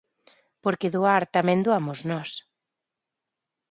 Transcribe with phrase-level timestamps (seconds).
[0.63, 2.31] Porque doar tamén doamos nós.